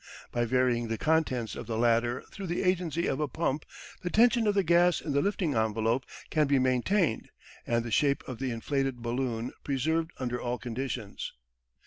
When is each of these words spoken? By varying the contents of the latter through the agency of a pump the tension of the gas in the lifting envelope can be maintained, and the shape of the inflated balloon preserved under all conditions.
By 0.31 0.45
varying 0.45 0.87
the 0.87 0.97
contents 0.97 1.55
of 1.55 1.67
the 1.67 1.77
latter 1.77 2.23
through 2.31 2.47
the 2.47 2.63
agency 2.63 3.05
of 3.05 3.19
a 3.19 3.27
pump 3.27 3.65
the 4.01 4.09
tension 4.09 4.47
of 4.47 4.55
the 4.55 4.63
gas 4.63 4.99
in 4.99 5.11
the 5.11 5.21
lifting 5.21 5.53
envelope 5.53 6.07
can 6.31 6.47
be 6.47 6.57
maintained, 6.57 7.29
and 7.67 7.85
the 7.85 7.91
shape 7.91 8.27
of 8.27 8.39
the 8.39 8.49
inflated 8.49 9.03
balloon 9.03 9.51
preserved 9.63 10.09
under 10.17 10.41
all 10.41 10.57
conditions. 10.57 11.33